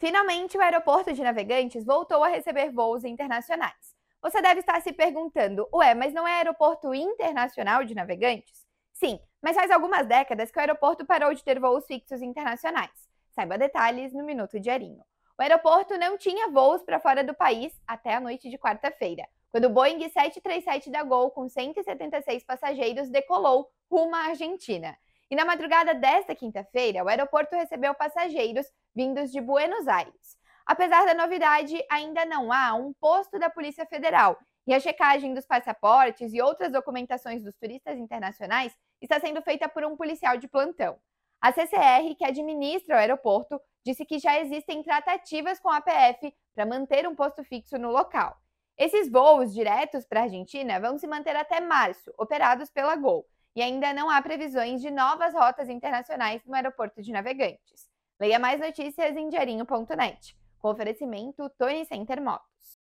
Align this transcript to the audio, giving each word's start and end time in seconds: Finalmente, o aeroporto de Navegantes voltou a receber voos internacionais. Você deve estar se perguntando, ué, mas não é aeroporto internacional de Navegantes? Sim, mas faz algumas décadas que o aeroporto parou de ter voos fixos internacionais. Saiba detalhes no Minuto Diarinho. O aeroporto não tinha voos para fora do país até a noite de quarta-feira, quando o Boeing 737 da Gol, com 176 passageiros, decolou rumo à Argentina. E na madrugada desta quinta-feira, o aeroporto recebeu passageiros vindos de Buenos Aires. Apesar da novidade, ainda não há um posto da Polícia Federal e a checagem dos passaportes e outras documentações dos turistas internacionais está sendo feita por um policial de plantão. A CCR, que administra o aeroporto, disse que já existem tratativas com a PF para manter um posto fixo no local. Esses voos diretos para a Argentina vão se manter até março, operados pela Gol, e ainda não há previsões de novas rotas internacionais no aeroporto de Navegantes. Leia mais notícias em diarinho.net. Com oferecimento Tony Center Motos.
Finalmente, 0.00 0.56
o 0.56 0.62
aeroporto 0.62 1.12
de 1.12 1.22
Navegantes 1.22 1.84
voltou 1.84 2.24
a 2.24 2.28
receber 2.28 2.72
voos 2.72 3.04
internacionais. 3.04 3.94
Você 4.22 4.40
deve 4.40 4.60
estar 4.60 4.80
se 4.80 4.94
perguntando, 4.94 5.68
ué, 5.74 5.94
mas 5.94 6.14
não 6.14 6.26
é 6.26 6.36
aeroporto 6.36 6.94
internacional 6.94 7.84
de 7.84 7.94
Navegantes? 7.94 8.66
Sim, 8.94 9.20
mas 9.42 9.54
faz 9.54 9.70
algumas 9.70 10.06
décadas 10.06 10.50
que 10.50 10.58
o 10.58 10.60
aeroporto 10.60 11.04
parou 11.04 11.34
de 11.34 11.44
ter 11.44 11.60
voos 11.60 11.84
fixos 11.84 12.22
internacionais. 12.22 12.90
Saiba 13.34 13.58
detalhes 13.58 14.14
no 14.14 14.24
Minuto 14.24 14.58
Diarinho. 14.58 15.04
O 15.38 15.42
aeroporto 15.42 15.98
não 15.98 16.16
tinha 16.16 16.48
voos 16.48 16.82
para 16.82 16.98
fora 16.98 17.22
do 17.22 17.34
país 17.34 17.70
até 17.86 18.14
a 18.14 18.20
noite 18.20 18.48
de 18.48 18.56
quarta-feira, 18.56 19.28
quando 19.50 19.66
o 19.66 19.70
Boeing 19.70 19.98
737 19.98 20.90
da 20.90 21.02
Gol, 21.02 21.30
com 21.30 21.46
176 21.46 22.42
passageiros, 22.44 23.10
decolou 23.10 23.68
rumo 23.90 24.14
à 24.14 24.28
Argentina. 24.28 24.96
E 25.30 25.36
na 25.36 25.44
madrugada 25.44 25.94
desta 25.94 26.34
quinta-feira, 26.34 27.04
o 27.04 27.08
aeroporto 27.08 27.54
recebeu 27.54 27.94
passageiros 27.94 28.66
vindos 28.92 29.30
de 29.30 29.40
Buenos 29.40 29.86
Aires. 29.86 30.36
Apesar 30.66 31.06
da 31.06 31.14
novidade, 31.14 31.80
ainda 31.88 32.24
não 32.24 32.52
há 32.52 32.74
um 32.74 32.92
posto 32.94 33.38
da 33.38 33.48
Polícia 33.48 33.86
Federal 33.86 34.36
e 34.66 34.74
a 34.74 34.80
checagem 34.80 35.32
dos 35.32 35.46
passaportes 35.46 36.32
e 36.32 36.42
outras 36.42 36.72
documentações 36.72 37.44
dos 37.44 37.54
turistas 37.56 37.96
internacionais 37.96 38.76
está 39.00 39.20
sendo 39.20 39.40
feita 39.40 39.68
por 39.68 39.84
um 39.84 39.96
policial 39.96 40.36
de 40.36 40.48
plantão. 40.48 40.98
A 41.40 41.52
CCR, 41.52 42.14
que 42.18 42.24
administra 42.24 42.96
o 42.96 42.98
aeroporto, 42.98 43.60
disse 43.84 44.04
que 44.04 44.18
já 44.18 44.38
existem 44.40 44.82
tratativas 44.82 45.60
com 45.60 45.70
a 45.70 45.80
PF 45.80 46.34
para 46.54 46.66
manter 46.66 47.06
um 47.06 47.14
posto 47.14 47.44
fixo 47.44 47.78
no 47.78 47.90
local. 47.90 48.36
Esses 48.76 49.08
voos 49.08 49.54
diretos 49.54 50.04
para 50.04 50.20
a 50.20 50.22
Argentina 50.24 50.80
vão 50.80 50.98
se 50.98 51.06
manter 51.06 51.36
até 51.36 51.60
março, 51.60 52.12
operados 52.18 52.68
pela 52.70 52.96
Gol, 52.96 53.26
e 53.54 53.62
ainda 53.62 53.92
não 53.92 54.08
há 54.08 54.20
previsões 54.22 54.80
de 54.80 54.90
novas 54.90 55.34
rotas 55.34 55.68
internacionais 55.68 56.42
no 56.44 56.54
aeroporto 56.54 57.02
de 57.02 57.12
Navegantes. 57.12 57.88
Leia 58.18 58.38
mais 58.38 58.60
notícias 58.60 59.16
em 59.16 59.28
diarinho.net. 59.28 60.36
Com 60.58 60.68
oferecimento 60.68 61.50
Tony 61.58 61.84
Center 61.84 62.22
Motos. 62.22 62.79